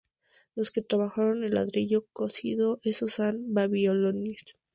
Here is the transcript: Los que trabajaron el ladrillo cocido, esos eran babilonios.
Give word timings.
Los 0.55 0.71
que 0.71 0.81
trabajaron 0.81 1.43
el 1.43 1.53
ladrillo 1.53 2.07
cocido, 2.11 2.79
esos 2.83 3.19
eran 3.19 3.53
babilonios. 3.53 4.41